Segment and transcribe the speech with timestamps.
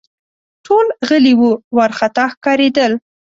[0.65, 2.91] ټول غلي وه، وارخطا ښکارېدل